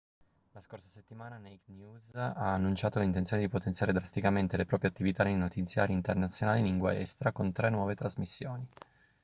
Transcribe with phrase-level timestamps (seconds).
[0.53, 5.35] la scorsa settimana naked news ha annunciato l'intenzione di potenziare drasticamente le proprie attività nei
[5.35, 8.67] notiziari internazionali in lingua estera con tre nuove trasmissioni